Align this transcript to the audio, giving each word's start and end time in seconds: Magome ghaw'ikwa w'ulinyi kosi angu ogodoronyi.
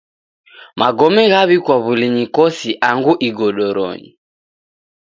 Magome 0.81 1.23
ghaw'ikwa 1.31 1.75
w'ulinyi 1.83 2.25
kosi 2.35 2.69
angu 2.89 3.13
ogodoronyi. 3.27 4.09